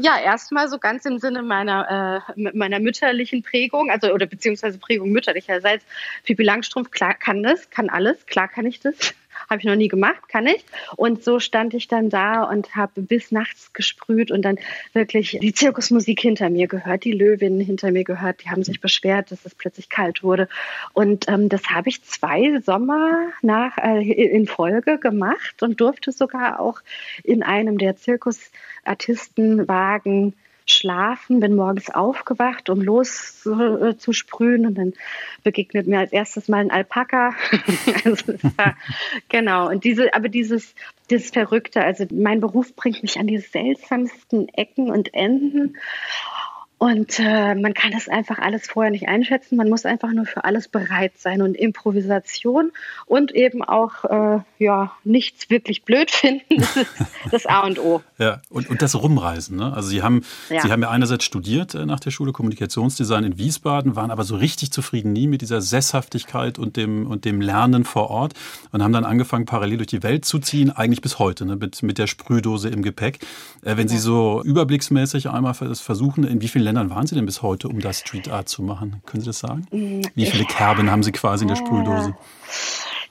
[0.00, 5.10] Ja, erstmal so ganz im Sinne meiner, äh, meiner mütterlichen Prägung, also oder beziehungsweise Prägung
[5.10, 5.84] mütterlicherseits.
[6.24, 9.14] Pippi Langstrumpf, klar kann das, kann alles, klar kann ich das.
[9.48, 10.62] Habe ich noch nie gemacht, kann ich.
[10.96, 14.58] Und so stand ich dann da und habe bis nachts gesprüht und dann
[14.92, 18.44] wirklich die Zirkusmusik hinter mir gehört, die Löwinnen hinter mir gehört.
[18.44, 20.48] Die haben sich beschwert, dass es plötzlich kalt wurde.
[20.92, 26.60] Und ähm, das habe ich zwei Sommer nach, äh, in Folge gemacht und durfte sogar
[26.60, 26.82] auch
[27.24, 30.34] in einem der Zirkusartistenwagen
[30.82, 34.94] schlafen, bin morgens aufgewacht, um loszusprühen und dann
[35.44, 37.34] begegnet mir als erstes mal ein Alpaka.
[38.04, 38.34] also
[39.28, 40.74] genau, und diese, aber dieses,
[41.08, 45.76] dieses Verrückte, also mein Beruf bringt mich an die seltsamsten Ecken und Enden.
[46.82, 49.54] Und äh, man kann das einfach alles vorher nicht einschätzen.
[49.54, 52.72] Man muss einfach nur für alles bereit sein und Improvisation
[53.06, 56.56] und eben auch äh, ja nichts wirklich blöd finden.
[56.56, 56.90] Das ist
[57.30, 58.02] das A und O.
[58.18, 59.58] ja, und, und das Rumreisen.
[59.58, 59.72] Ne?
[59.72, 60.60] Also Sie haben, ja.
[60.60, 64.34] Sie haben ja einerseits studiert äh, nach der Schule Kommunikationsdesign in Wiesbaden, waren aber so
[64.34, 68.34] richtig zufrieden nie mit dieser Sesshaftigkeit und dem, und dem Lernen vor Ort
[68.72, 71.54] und haben dann angefangen, parallel durch die Welt zu ziehen, eigentlich bis heute, ne?
[71.54, 73.20] mit, mit der Sprühdose im Gepäck.
[73.64, 77.42] Äh, wenn Sie so überblicksmäßig einmal versuchen, in wie vielen Ländern waren Sie denn bis
[77.42, 79.02] heute, um das Street Art zu machen?
[79.04, 79.66] Können Sie das sagen?
[79.72, 82.16] Mm, Wie viele Kerben haben Sie quasi in der Sprühdose?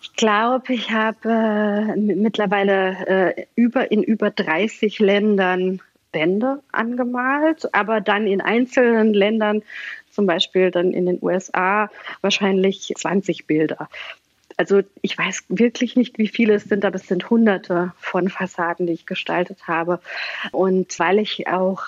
[0.01, 5.79] Ich glaube, ich habe äh, mittlerweile äh, über, in über 30 Ländern
[6.11, 9.61] Bände angemalt, aber dann in einzelnen Ländern,
[10.09, 13.89] zum Beispiel dann in den USA, wahrscheinlich 20 Bilder.
[14.57, 18.87] Also ich weiß wirklich nicht, wie viele es sind, aber es sind hunderte von Fassaden,
[18.87, 19.99] die ich gestaltet habe.
[20.51, 21.83] Und weil ich auch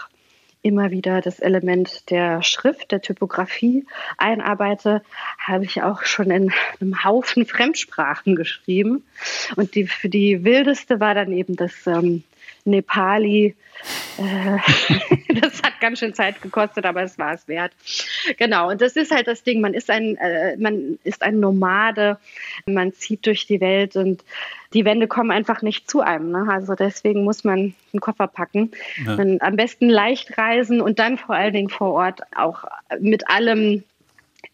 [0.64, 3.86] immer wieder das Element der Schrift, der Typografie
[4.18, 5.04] einarbeite,
[5.38, 9.04] habe ich auch schon in einem Haufen Fremdsprachen geschrieben.
[9.56, 12.24] Und die, für die wildeste war dann eben das ähm,
[12.66, 13.56] Nepali.
[14.18, 14.58] Äh,
[15.42, 17.74] das hat ganz schön Zeit gekostet, aber es war es wert.
[18.38, 19.62] Genau, und das ist halt das Ding.
[19.62, 22.18] Man ist ein, äh, man ist ein Nomade,
[22.66, 24.24] man zieht durch die Welt und
[24.74, 26.32] die Wände kommen einfach nicht zu einem.
[26.32, 26.48] Ne?
[26.50, 28.72] Also deswegen muss man einen Koffer packen.
[29.06, 29.18] Ja.
[29.18, 32.64] am besten leicht reisen und dann vor allen Dingen vor Ort auch
[33.00, 33.84] mit allem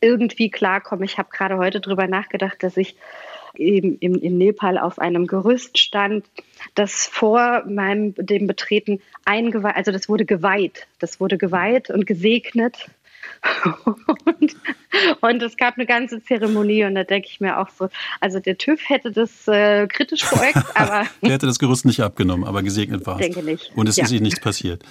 [0.02, 1.04] irgendwie klarkommen.
[1.04, 2.96] Ich habe gerade heute darüber nachgedacht, dass ich
[3.56, 6.26] eben in, in Nepal auf einem Gerüst stand,
[6.76, 12.90] das vor meinem dem Betreten eingeweiht, also das wurde geweiht, das wurde geweiht und gesegnet.
[14.26, 14.56] und,
[15.22, 18.58] und, es gab eine ganze Zeremonie und da denke ich mir auch so, also der
[18.58, 21.06] TÜV hätte das äh, kritisch beäugt, aber...
[21.22, 23.22] der hätte das Gerüst nicht abgenommen, aber gesegnet war es.
[23.22, 23.72] Denke nicht.
[23.76, 24.06] Und es ja.
[24.06, 24.84] ist ihnen nichts passiert.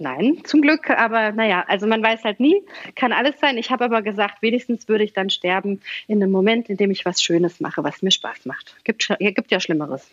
[0.00, 2.62] Nein, zum Glück, aber naja, also man weiß halt nie,
[2.94, 3.58] kann alles sein.
[3.58, 7.04] Ich habe aber gesagt, wenigstens würde ich dann sterben in einem Moment, in dem ich
[7.04, 8.76] was Schönes mache, was mir Spaß macht.
[8.84, 10.10] Gibt, gibt ja Schlimmeres.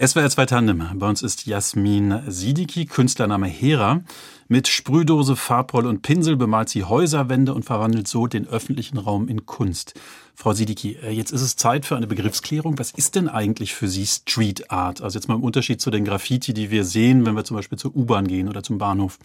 [0.00, 0.90] SWR 2 Tandem.
[0.94, 4.02] Bei uns ist Jasmin Sidiki, Künstlername Hera.
[4.46, 9.46] Mit Sprühdose, Farbrolle und Pinsel bemalt sie Häuserwände und verwandelt so den öffentlichen Raum in
[9.46, 9.94] Kunst.
[10.34, 12.78] Frau Sidiki, äh, jetzt ist es Zeit für eine Begriffsklärung.
[12.78, 15.00] Was ist denn eigentlich für Sie Street Art?
[15.00, 17.78] Also jetzt mal im Unterschied zu den Graffiti, die wir sehen, wenn wir zum Beispiel
[17.78, 19.18] zur U-Bahn gehen oder zum Bahnhof.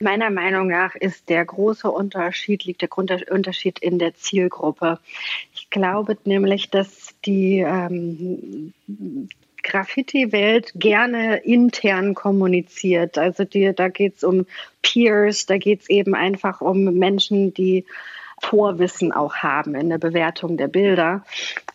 [0.00, 4.98] Meiner Meinung nach ist der große Unterschied, liegt der Unterschied in der Zielgruppe.
[5.54, 8.74] Ich glaube nämlich, dass die ähm,
[9.62, 13.16] Graffiti-Welt gerne intern kommuniziert.
[13.16, 14.46] Also die, da geht es um
[14.82, 17.86] Peers, da geht es eben einfach um Menschen, die
[18.40, 21.24] Vorwissen auch haben in der Bewertung der Bilder.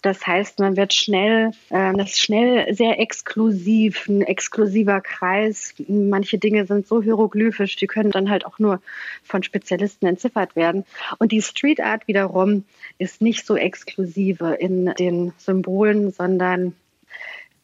[0.01, 5.73] Das heißt, man wird schnell, äh, das ist schnell sehr exklusiv, ein exklusiver Kreis.
[5.87, 8.81] Manche Dinge sind so hieroglyphisch, die können dann halt auch nur
[9.23, 10.85] von Spezialisten entziffert werden.
[11.17, 12.65] Und die Street Art wiederum
[12.97, 16.75] ist nicht so exklusive in den Symbolen, sondern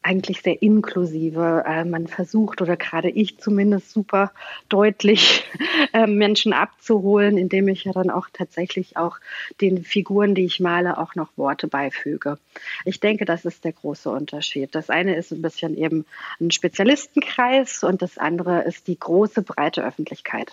[0.05, 1.63] eigentlich sehr inklusive.
[1.65, 4.31] Äh, man versucht, oder gerade ich zumindest, super
[4.69, 5.43] deutlich
[5.93, 9.17] äh, Menschen abzuholen, indem ich ja dann auch tatsächlich auch
[9.61, 12.37] den Figuren, die ich male, auch noch Worte beifüge.
[12.85, 14.75] Ich denke, das ist der große Unterschied.
[14.75, 16.05] Das eine ist ein bisschen eben
[16.39, 20.51] ein Spezialistenkreis und das andere ist die große, breite Öffentlichkeit.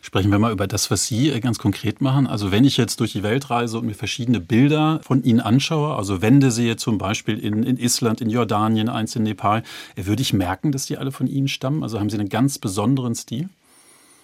[0.00, 2.26] Sprechen wir mal über das, was Sie äh, ganz konkret machen.
[2.26, 5.94] Also wenn ich jetzt durch die Welt reise und mir verschiedene Bilder von Ihnen anschaue,
[5.94, 9.62] also Wände sehe zum Beispiel in, in Island, in Jordanien, eins in Nepal,
[9.96, 11.82] äh, würde ich merken, dass die alle von Ihnen stammen?
[11.82, 13.48] Also haben Sie einen ganz besonderen Stil?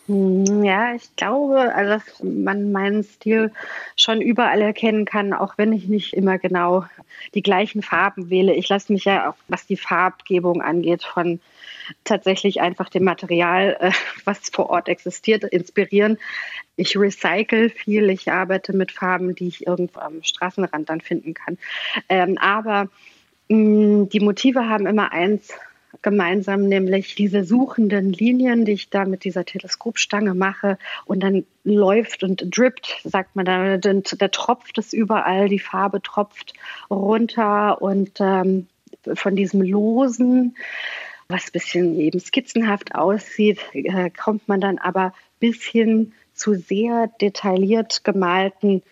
[0.08, 3.52] Hm, ja, ich glaube, also dass man meinen Stil
[3.94, 6.86] schon überall erkennen kann, auch wenn ich nicht immer genau
[7.34, 8.54] die gleichen Farben wähle.
[8.54, 11.40] Ich lasse mich ja auch, was die Farbgebung angeht, von
[12.04, 13.92] tatsächlich einfach dem Material, äh,
[14.24, 16.18] was vor Ort existiert, inspirieren.
[16.76, 21.58] Ich recycle viel, ich arbeite mit Farben, die ich irgendwo am Straßenrand dann finden kann.
[22.08, 22.88] Ähm, aber
[23.48, 25.52] mh, die Motive haben immer eins
[26.02, 32.22] gemeinsam, nämlich diese suchenden Linien, die ich da mit dieser Teleskopstange mache und dann läuft
[32.22, 36.54] und drippt, sagt man da, da tropft es überall, die Farbe tropft
[36.90, 38.66] runter und ähm,
[39.14, 40.56] von diesem losen,
[41.28, 47.10] was ein bisschen eben skizzenhaft aussieht, äh, kommt man dann aber bis hin zu sehr
[47.20, 48.82] detailliert gemalten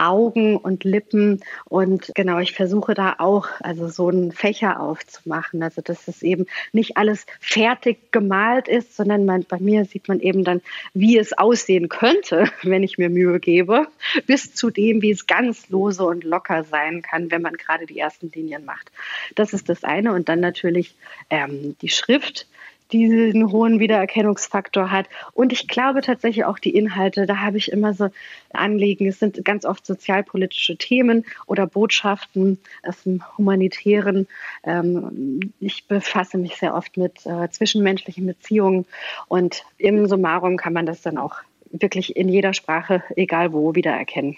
[0.00, 1.40] Augen und Lippen.
[1.66, 5.62] Und genau, ich versuche da auch also so einen Fächer aufzumachen.
[5.62, 10.20] Also dass es eben nicht alles fertig gemalt ist, sondern man, bei mir sieht man
[10.20, 10.62] eben dann,
[10.94, 13.86] wie es aussehen könnte, wenn ich mir Mühe gebe,
[14.26, 17.98] bis zu dem, wie es ganz lose und locker sein kann, wenn man gerade die
[17.98, 18.90] ersten Linien macht.
[19.34, 20.12] Das ist das eine.
[20.12, 20.94] Und dann natürlich
[21.28, 22.46] ähm, die Schrift
[22.92, 25.06] diesen hohen Wiedererkennungsfaktor hat.
[25.32, 28.08] Und ich glaube tatsächlich auch die Inhalte, da habe ich immer so
[28.52, 29.06] Anliegen.
[29.06, 34.26] Es sind ganz oft sozialpolitische Themen oder Botschaften aus dem Humanitären.
[34.64, 38.86] Ähm, ich befasse mich sehr oft mit äh, zwischenmenschlichen Beziehungen
[39.28, 41.36] und im Summarum kann man das dann auch
[41.70, 44.36] wirklich in jeder Sprache, egal wo, wiedererkennen.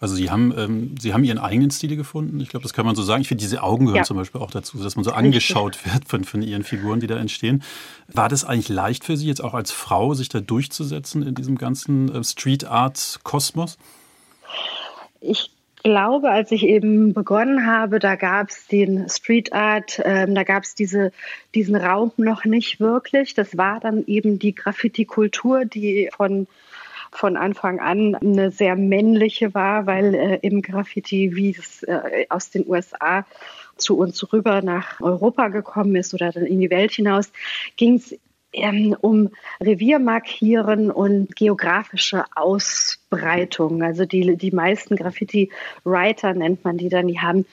[0.00, 2.40] Also Sie haben, ähm, Sie haben Ihren eigenen Stil gefunden.
[2.40, 3.22] Ich glaube, das kann man so sagen.
[3.22, 4.04] Ich finde, diese Augen gehören ja.
[4.04, 7.16] zum Beispiel auch dazu, dass man so angeschaut wird von, von Ihren Figuren, die da
[7.16, 7.62] entstehen.
[8.06, 11.58] War das eigentlich leicht für Sie, jetzt auch als Frau, sich da durchzusetzen in diesem
[11.58, 13.78] ganzen äh, Street Art Kosmos?
[15.20, 15.50] Ich
[15.82, 20.64] glaube, als ich eben begonnen habe, da gab es den Street Art, ähm, da gab
[20.64, 21.12] es diese,
[21.54, 23.34] diesen Raum noch nicht wirklich.
[23.34, 26.46] Das war dann eben die Graffiti-Kultur, die von
[27.12, 32.50] von Anfang an eine sehr männliche war, weil äh, im Graffiti, wie es äh, aus
[32.50, 33.26] den USA
[33.76, 37.32] zu uns rüber nach Europa gekommen ist oder dann in die Welt hinaus,
[37.76, 38.14] ging es
[38.52, 43.82] ähm, um Reviermarkieren und geografische Ausbreitung.
[43.82, 47.46] Also die, die meisten Graffiti-Writer nennt man die dann, die haben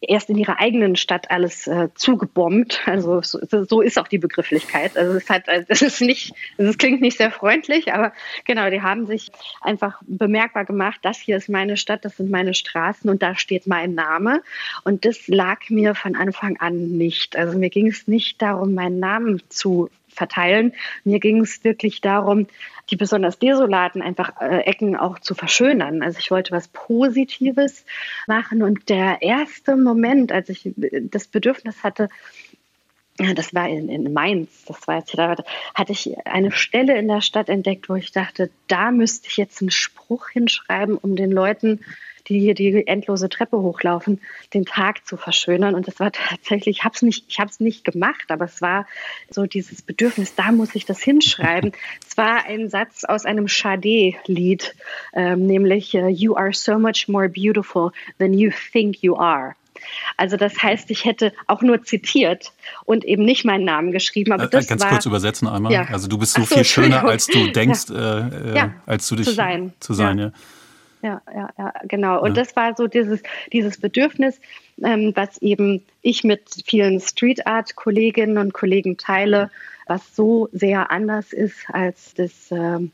[0.00, 2.80] erst in ihrer eigenen Stadt alles äh, zugebombt.
[2.86, 4.96] Also so, so, ist auch die Begrifflichkeit.
[4.96, 8.12] Also es hat, also, es ist nicht, es klingt nicht sehr freundlich, aber
[8.44, 12.54] genau, die haben sich einfach bemerkbar gemacht, das hier ist meine Stadt, das sind meine
[12.54, 14.42] Straßen und da steht mein Name.
[14.84, 17.36] Und das lag mir von Anfang an nicht.
[17.36, 20.72] Also mir ging es nicht darum, meinen Namen zu verteilen.
[21.04, 22.46] Mir ging es wirklich darum,
[22.90, 26.02] die besonders desolaten einfach äh, Ecken auch zu verschönern.
[26.02, 27.84] Also ich wollte was Positives
[28.26, 32.08] machen und der erste Moment, als ich das Bedürfnis hatte,
[33.34, 35.36] das war in, in Mainz, das war jetzt da
[35.74, 39.62] hatte ich eine Stelle in der Stadt entdeckt, wo ich dachte, da müsste ich jetzt
[39.62, 41.80] einen Spruch hinschreiben, um den Leuten
[42.28, 44.20] die hier die endlose Treppe hochlaufen,
[44.54, 45.74] den Tag zu verschönern.
[45.74, 48.60] Und das war tatsächlich, ich habe es nicht, ich habe es nicht gemacht, aber es
[48.60, 48.86] war
[49.30, 51.72] so dieses Bedürfnis, da muss ich das hinschreiben.
[52.08, 54.74] Es war ein Satz aus einem Sade-Lied,
[55.12, 59.54] ähm, nämlich uh, You are so much more beautiful than you think you are.
[60.16, 62.52] Also das heißt, ich hätte auch nur zitiert
[62.84, 64.32] und eben nicht meinen Namen geschrieben.
[64.32, 65.72] Aber äh, das Ganz war, kurz übersetzen einmal.
[65.72, 65.86] Ja.
[65.90, 67.96] Also du bist so, so viel schöner, als du denkst, ja.
[68.06, 68.74] Äh, äh, ja.
[68.86, 69.72] als du dich zu sein.
[69.80, 70.32] Zu sein ja.
[71.06, 72.20] Ja, ja, ja, genau.
[72.20, 72.42] Und ja.
[72.42, 74.40] das war so dieses, dieses Bedürfnis,
[74.82, 79.52] ähm, was eben ich mit vielen Street Art Kolleginnen und Kollegen teile,
[79.86, 82.90] was so sehr anders ist als das ähm,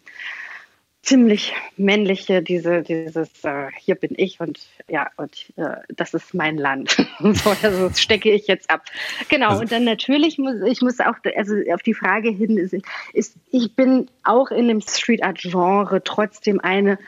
[1.00, 6.58] ziemlich männliche, diese, dieses äh, hier bin ich und ja, und äh, das ist mein
[6.58, 6.90] Land.
[7.18, 8.84] so, also das stecke ich jetzt ab.
[9.30, 12.76] Genau, also, und dann natürlich muss ich muss auch, also auf die Frage hin ist,
[13.14, 16.98] ist ich bin auch in dem Street Art Genre trotzdem eine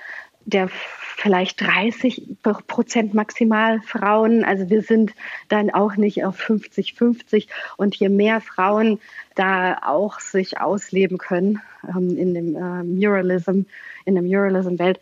[0.47, 4.45] der vielleicht 30 Prozent maximal Frauen.
[4.45, 5.13] Also wir sind
[5.49, 7.49] dann auch nicht auf 50, 50.
[7.77, 9.01] Und je mehr Frauen
[9.35, 13.63] da auch sich ausleben können ähm, in dem äh, Muralism,
[14.05, 15.01] in der Muralism-Welt,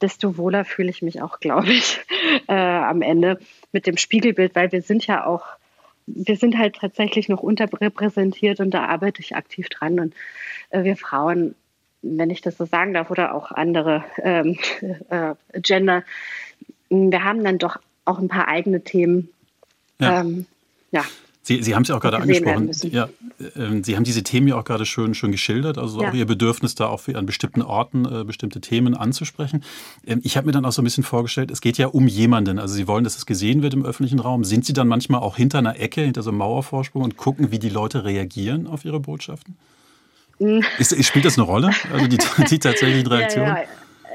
[0.00, 2.00] desto wohler fühle ich mich auch, glaube ich,
[2.48, 3.38] äh, am Ende
[3.72, 5.46] mit dem Spiegelbild, weil wir sind ja auch,
[6.06, 9.98] wir sind halt tatsächlich noch unterrepräsentiert und da arbeite ich aktiv dran.
[9.98, 10.14] Und
[10.70, 11.54] äh, wir Frauen
[12.04, 14.58] wenn ich das so sagen darf, oder auch andere ähm,
[15.08, 16.04] äh, Gender,
[16.90, 19.30] wir haben dann doch auch ein paar eigene Themen.
[19.98, 20.20] Ja.
[20.20, 20.46] Ähm,
[20.90, 21.04] ja.
[21.42, 22.70] Sie, Sie haben es ja auch gerade angesprochen.
[22.90, 26.08] Ja, äh, Sie haben diese Themen ja auch gerade schön, schön geschildert, also ja.
[26.08, 29.62] auch Ihr Bedürfnis da auch an bestimmten Orten äh, bestimmte Themen anzusprechen.
[30.06, 32.58] Ähm, ich habe mir dann auch so ein bisschen vorgestellt, es geht ja um jemanden.
[32.58, 34.44] Also Sie wollen, dass es gesehen wird im öffentlichen Raum.
[34.44, 37.58] Sind Sie dann manchmal auch hinter einer Ecke, hinter so einem Mauervorsprung und gucken, wie
[37.58, 39.56] die Leute reagieren auf Ihre Botschaften?
[40.78, 41.70] Ist, spielt das eine Rolle?
[41.92, 42.18] Also die,
[42.50, 43.46] die tatsächliche Reaktion?
[43.46, 43.68] Ja, ja.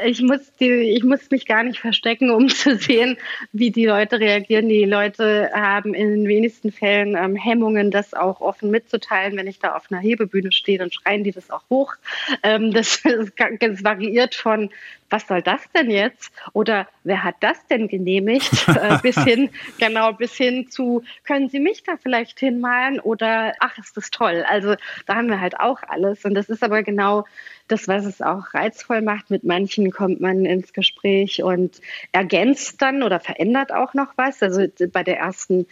[0.06, 3.18] Ich muss, die, ich muss mich gar nicht verstecken, um zu sehen,
[3.52, 4.70] wie die Leute reagieren.
[4.70, 9.36] Die Leute haben in den wenigsten Fällen ähm, Hemmungen, das auch offen mitzuteilen.
[9.36, 11.96] Wenn ich da auf einer Hebebühne stehe, dann schreien die das auch hoch.
[12.44, 14.70] Ähm, das, das variiert von
[15.10, 16.32] was soll das denn jetzt?
[16.54, 18.68] Oder wer hat das denn genehmigt?
[18.68, 23.00] äh, bis hin, genau, bis hin zu, können Sie mich da vielleicht hinmalen?
[23.00, 24.46] Oder ach, ist das toll.
[24.48, 26.26] Also da haben wir halt auch alles.
[26.26, 27.26] Und das ist aber genau
[27.68, 29.30] das, was es auch reizvoll macht.
[29.30, 34.42] Mit manchen kommt man ins Gespräch und ergänzt dann oder verändert auch noch was.
[34.44, 35.68] Also bei der ersten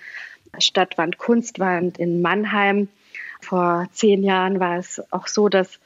[0.59, 2.87] Stadtwand Kunstwand in Mannheim
[3.41, 5.79] vor zehn Jahren war es auch so, dass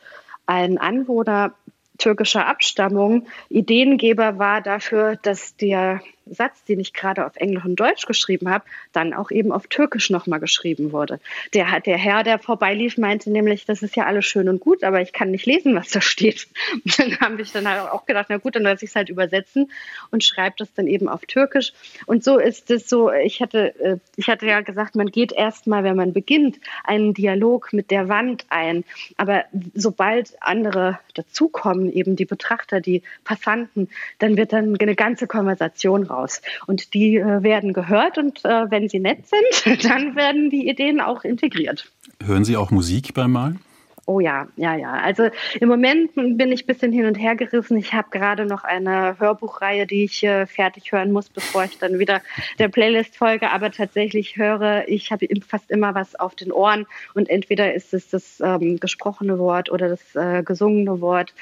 [0.45, 1.53] ein Anwohner
[2.01, 8.05] türkischer Abstammung Ideengeber war dafür, dass der Satz, den ich gerade auf Englisch und Deutsch
[8.05, 11.19] geschrieben habe, dann auch eben auf Türkisch nochmal geschrieben wurde.
[11.53, 15.01] Der, der Herr, der vorbeilief, meinte nämlich, das ist ja alles schön und gut, aber
[15.01, 16.47] ich kann nicht lesen, was da steht.
[16.73, 19.09] Und dann habe ich dann halt auch gedacht, na gut, dann lasse ich es halt
[19.09, 19.71] übersetzen
[20.09, 21.73] und schreibe das dann eben auf Türkisch.
[22.05, 25.83] Und so ist es so, ich hatte, äh, ich hatte ja gesagt, man geht erstmal,
[25.83, 28.83] wenn man beginnt, einen Dialog mit der Wand ein.
[29.17, 36.03] Aber sobald andere dazukommen, eben die Betrachter, die Passanten, dann wird dann eine ganze Konversation
[36.03, 36.20] raus.
[36.67, 41.01] Und die äh, werden gehört und äh, wenn sie nett sind, dann werden die Ideen
[41.01, 41.91] auch integriert.
[42.23, 43.59] Hören Sie auch Musik beim Malen?
[44.07, 44.93] Oh ja, ja, ja.
[44.93, 45.29] Also
[45.59, 47.77] im Moment bin ich ein bisschen hin und her gerissen.
[47.77, 51.99] Ich habe gerade noch eine Hörbuchreihe, die ich äh, fertig hören muss, bevor ich dann
[51.99, 52.21] wieder
[52.57, 53.51] der Playlist folge.
[53.51, 58.09] Aber tatsächlich höre ich, habe fast immer was auf den Ohren und entweder ist es
[58.09, 61.33] das ähm, gesprochene Wort oder das äh, gesungene Wort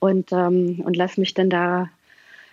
[0.00, 1.88] und, ähm, und lass mich dann da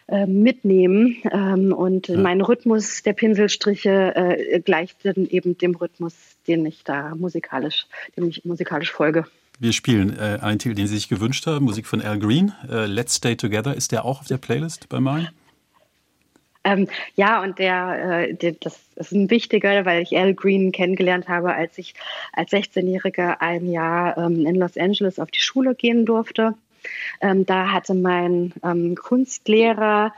[0.07, 1.17] äh, mitnehmen.
[1.31, 2.17] Ähm, und ja.
[2.17, 6.13] mein Rhythmus der Pinselstriche äh, gleicht dann eben dem Rhythmus,
[6.47, 9.25] den ich da musikalisch, dem ich musikalisch folge.
[9.59, 12.53] Wir spielen äh, einen Titel, den Sie sich gewünscht haben, Musik von Al Green.
[12.69, 13.75] Äh, Let's Stay Together.
[13.75, 15.29] Ist der auch auf der Playlist bei Malen?
[16.65, 21.27] Ähm, ja, und der, äh, der, das ist ein wichtiger, weil ich Al Green kennengelernt
[21.27, 21.93] habe, als ich
[22.33, 26.55] als 16-Jähriger ein Jahr ähm, in Los Angeles auf die Schule gehen durfte.
[27.21, 30.13] Ähm, da hatte mein ähm, Kunstlehrer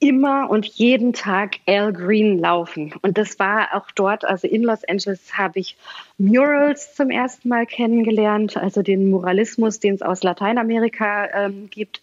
[0.00, 2.94] immer und jeden Tag Al Green laufen.
[3.02, 5.76] Und das war auch dort, also in Los Angeles habe ich
[6.16, 12.00] Murals zum ersten Mal kennengelernt, also den Muralismus, den es aus Lateinamerika ähm, gibt.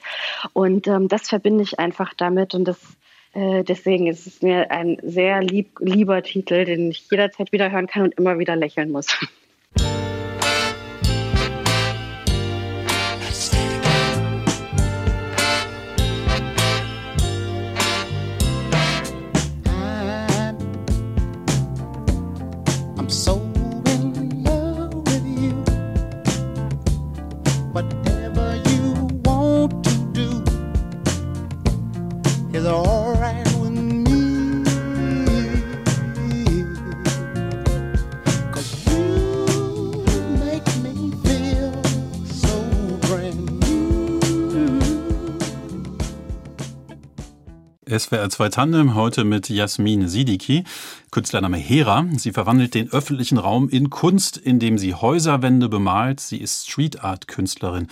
[0.54, 2.80] Und ähm, das verbinde ich einfach damit und das
[3.34, 7.88] äh, Deswegen ist es mir ein sehr lieb, lieber Titel, den ich jederzeit wieder hören
[7.88, 9.08] kann und immer wieder lächeln muss.
[47.98, 50.64] SWR 2 Tandem heute mit Jasmin Sidiki,
[51.10, 52.06] Künstlername Hera.
[52.18, 56.20] Sie verwandelt den öffentlichen Raum in Kunst, indem sie Häuserwände bemalt.
[56.20, 57.88] Sie ist Street Art Künstlerin.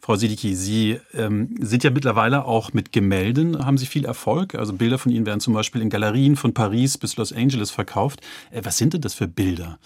[0.00, 4.54] Frau Sidiki, Sie ähm, sind ja mittlerweile auch mit Gemälden, haben Sie viel Erfolg.
[4.54, 8.20] Also Bilder von Ihnen werden zum Beispiel in Galerien von Paris bis Los Angeles verkauft.
[8.50, 9.78] Äh, was sind denn das für Bilder?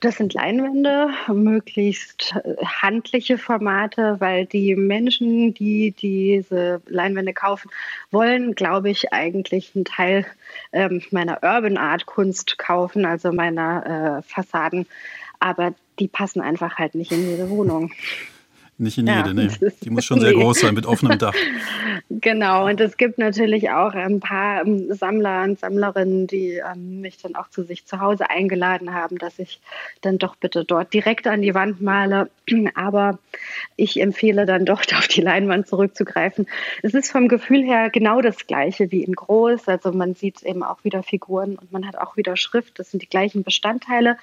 [0.00, 7.70] Das sind Leinwände, möglichst äh, handliche Formate, weil die Menschen, die diese Leinwände kaufen,
[8.10, 10.26] wollen, glaube ich, eigentlich einen Teil
[10.72, 14.86] ähm, meiner Urban Art Kunst kaufen, also meiner äh, Fassaden.
[15.38, 17.92] Aber die passen einfach halt nicht in jede Wohnung.
[18.80, 19.48] Nicht in jede, ja, nee.
[19.82, 20.42] Die muss schon sehr nee.
[20.42, 21.34] groß sein mit offenem Dach.
[22.12, 27.18] Genau, und es gibt natürlich auch ein paar ähm, Sammler und Sammlerinnen, die ähm, mich
[27.18, 29.60] dann auch zu sich zu Hause eingeladen haben, dass ich
[30.00, 32.28] dann doch bitte dort direkt an die Wand male.
[32.74, 33.20] Aber
[33.76, 36.48] ich empfehle dann doch auf die Leinwand zurückzugreifen.
[36.82, 39.68] Es ist vom Gefühl her genau das Gleiche wie in groß.
[39.68, 42.80] Also man sieht eben auch wieder Figuren und man hat auch wieder Schrift.
[42.80, 44.16] Das sind die gleichen Bestandteile.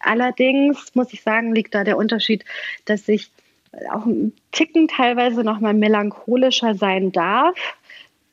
[0.00, 2.44] Allerdings muss ich sagen, liegt da der Unterschied,
[2.84, 3.30] dass ich
[3.92, 7.56] auch ein Ticken teilweise noch mal melancholischer sein darf.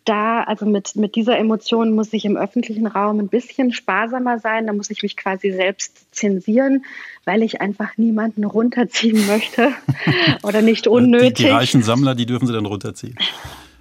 [0.06, 4.65] Da, also mit, mit dieser Emotion muss ich im öffentlichen Raum ein bisschen sparsamer sein.
[4.65, 6.86] Da muss ich mich quasi selbst zensieren,
[7.26, 9.73] weil ich einfach niemanden runterziehen möchte
[10.43, 11.34] oder nicht unnötig.
[11.36, 13.15] Die, die reichen Sammler, die dürfen sie dann runterziehen.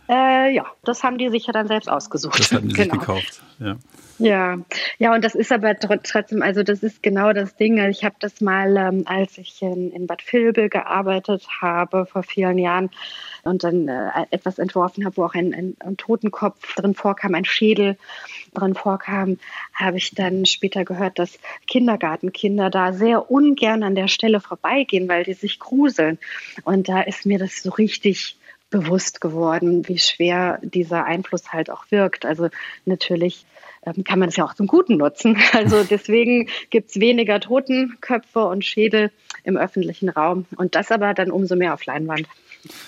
[0.09, 2.38] Äh, ja, das haben die sich ja dann selbst ausgesucht.
[2.38, 2.95] Das haben die genau.
[2.95, 3.77] sich gekauft, ja.
[4.19, 4.59] Ja,
[4.99, 7.79] ja, und das ist aber trotzdem, also das ist genau das Ding.
[7.79, 12.23] Also ich habe das mal, ähm, als ich in, in Bad Vilbel gearbeitet habe vor
[12.23, 12.90] vielen Jahren
[13.42, 17.45] und dann äh, etwas entworfen habe, wo auch ein, ein, ein, Totenkopf drin vorkam, ein
[17.45, 17.99] Schädel
[18.55, 19.38] drin vorkam,
[19.75, 25.25] habe ich dann später gehört, dass Kindergartenkinder da sehr ungern an der Stelle vorbeigehen, weil
[25.25, 26.19] die sich gruseln.
[26.64, 28.38] Und da ist mir das so richtig
[28.77, 32.27] bewusst geworden, wie schwer dieser Einfluss halt auch wirkt.
[32.27, 32.49] Also
[32.85, 33.47] natürlich
[33.87, 35.39] ähm, kann man es ja auch zum Guten nutzen.
[35.53, 39.11] Also deswegen gibt es weniger Totenköpfe und Schädel
[39.45, 42.29] im öffentlichen Raum und das aber dann umso mehr auf Leinwand.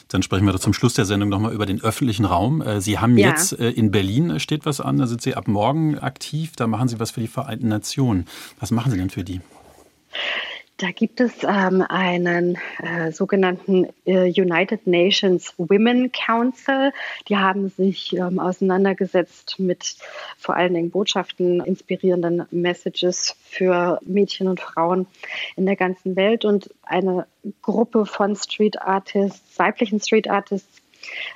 [0.09, 2.61] Dann sprechen wir zum Schluss der Sendung nochmal über den öffentlichen Raum.
[2.61, 3.29] Äh, Sie haben ja.
[3.29, 6.67] jetzt äh, in Berlin äh, steht was an, da sind Sie ab morgen aktiv, da
[6.67, 8.27] machen Sie was für die Vereinten Nationen.
[8.61, 9.41] Was machen Sie denn für die?
[10.79, 16.93] Da gibt es ähm, einen äh, sogenannten äh, United Nations Women Council.
[17.29, 19.97] Die haben sich ähm, auseinandergesetzt mit
[20.39, 25.09] vor allen Dingen Botschaften, inspirierenden Messages für Mädchen und Frauen
[25.57, 26.45] in der ganzen Welt.
[26.45, 27.27] Und eine
[27.61, 30.81] Gruppe von Street Artists, weiblichen Street Artists,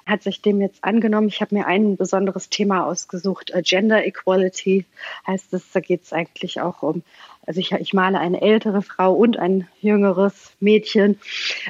[0.07, 1.28] hat sich dem jetzt angenommen.
[1.28, 3.51] Ich habe mir ein besonderes Thema ausgesucht.
[3.51, 4.84] Äh, Gender Equality
[5.26, 5.70] heißt es.
[5.72, 7.03] Da geht es eigentlich auch um,
[7.47, 11.18] also ich, ich male eine ältere Frau und ein jüngeres Mädchen.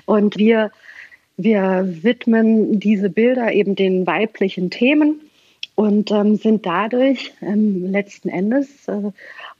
[0.04, 0.70] Und wir,
[1.36, 5.20] wir widmen diese Bilder eben den weiblichen Themen
[5.74, 9.10] und ähm, sind dadurch ähm, letzten Endes äh,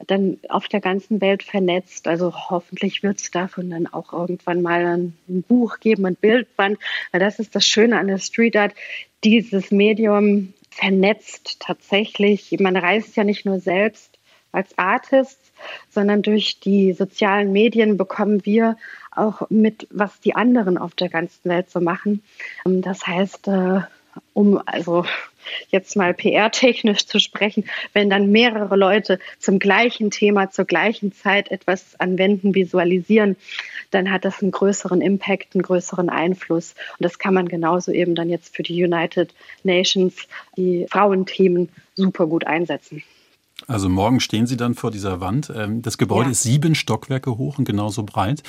[0.06, 2.06] dann auf der ganzen Welt vernetzt.
[2.06, 6.78] Also hoffentlich wird es davon dann auch irgendwann mal ein, ein, Buch geben, ein Bildband,
[7.10, 8.74] weil das ist das Schöne an der Street Art.
[9.24, 12.54] Dieses Medium vernetzt tatsächlich.
[12.58, 14.18] Man reist ja nicht nur selbst
[14.52, 15.51] als Artist,
[15.90, 18.76] sondern durch die sozialen Medien bekommen wir
[19.10, 22.22] auch mit, was die anderen auf der ganzen Welt so machen.
[22.66, 23.80] Ähm, das heißt, äh,
[24.34, 25.04] um also
[25.70, 31.50] jetzt mal PR-technisch zu sprechen, wenn dann mehrere Leute zum gleichen Thema zur gleichen Zeit
[31.50, 33.36] etwas anwenden, visualisieren,
[33.90, 36.74] dann hat das einen größeren Impact, einen größeren Einfluss.
[36.98, 39.34] Und das kann man genauso eben dann jetzt für die United
[39.64, 40.14] Nations,
[40.56, 43.02] die Frauenthemen super gut einsetzen.
[43.66, 45.52] Also morgen stehen Sie dann vor dieser Wand.
[45.54, 46.30] Ähm, das Gebäude ja.
[46.32, 48.42] ist sieben Stockwerke hoch und genauso breit.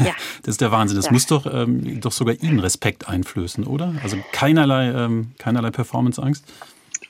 [0.00, 0.12] Ja.
[0.42, 0.96] Das ist der Wahnsinn.
[0.96, 1.12] Das ja.
[1.12, 3.94] muss doch, ähm, doch sogar Ihnen Respekt einflößen, oder?
[4.02, 6.44] Also keinerlei, ähm, keinerlei Performanceangst?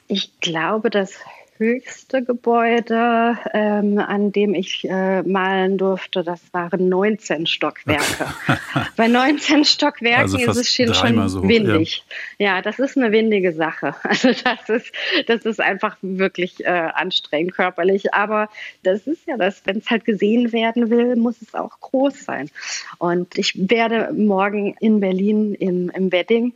[0.08, 1.12] Ich glaube, dass
[1.58, 8.26] höchste Gebäude, ähm, an dem ich äh, malen durfte, das waren 19 Stockwerke.
[8.96, 12.04] Bei 19 Stockwerken also ist es schon, schon so windig.
[12.38, 12.56] Ja.
[12.56, 12.62] ja.
[12.62, 13.94] das ist eine windige Sache.
[14.08, 14.92] Also das ist,
[15.26, 18.14] das ist einfach wirklich äh, anstrengend körperlich.
[18.14, 18.48] Aber
[18.82, 22.50] das ist ja das, wenn es halt gesehen werden will, muss es auch groß sein.
[22.98, 26.54] Und ich werde morgen in Berlin im, im Wedding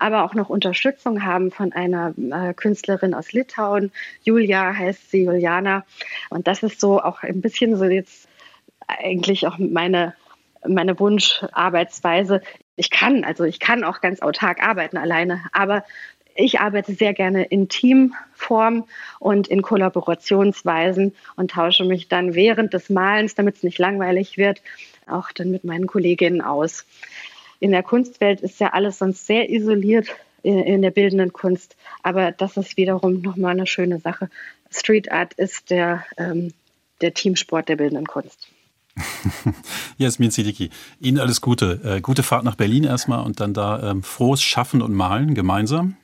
[0.00, 3.92] aber auch noch Unterstützung haben von einer äh, Künstlerin aus Litauen.
[4.22, 5.84] Julia heißt sie, Juliana.
[6.30, 8.28] Und das ist so auch ein bisschen so jetzt
[8.86, 10.14] eigentlich auch meine,
[10.66, 12.40] meine Wunscharbeitsweise.
[12.76, 15.84] Ich kann, also ich kann auch ganz autark arbeiten alleine, aber
[16.34, 18.84] ich arbeite sehr gerne in Teamform
[19.18, 24.60] und in Kollaborationsweisen und tausche mich dann während des Malens, damit es nicht langweilig wird,
[25.06, 26.84] auch dann mit meinen Kolleginnen aus
[27.60, 30.08] in der Kunstwelt ist ja alles sonst sehr isoliert
[30.46, 31.76] in, der bildenden Kunst.
[32.02, 34.30] Aber das ist wiederum nochmal eine schöne Sache.
[34.70, 36.52] Street Art ist der, ähm,
[37.00, 38.48] der Teamsport der bildenden Kunst.
[39.98, 40.70] Jasmin Sidiki,
[41.00, 41.80] Ihnen alles Gute.
[41.84, 45.96] Äh, gute Fahrt nach Berlin erstmal und dann da ähm, frohes Schaffen und Malen gemeinsam.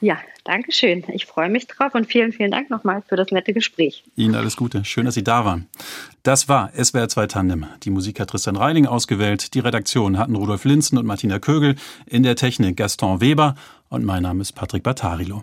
[0.00, 1.04] Ja, danke schön.
[1.12, 4.02] Ich freue mich drauf und vielen, vielen Dank nochmal für das nette Gespräch.
[4.16, 4.82] Ihnen alles Gute.
[4.86, 5.68] Schön, dass Sie da waren.
[6.22, 7.66] Das war SWR 2 Tandem.
[7.82, 9.52] Die Musik hat Tristan Reiling ausgewählt.
[9.52, 11.76] Die Redaktion hatten Rudolf Linzen und Martina Kögel.
[12.06, 13.56] In der Technik Gaston Weber.
[13.92, 15.38] Und mein Name ist Patrick Battarilo.